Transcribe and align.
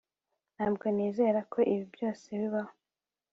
ntabwo 0.55 0.85
nizera 0.95 1.39
ko 1.51 1.59
ibi 1.73 1.85
byose 1.93 2.27
bibaho 2.39 2.73